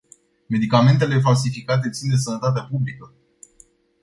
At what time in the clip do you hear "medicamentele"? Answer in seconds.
0.49-1.19